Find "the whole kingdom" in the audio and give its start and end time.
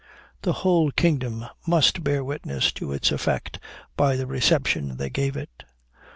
0.41-1.45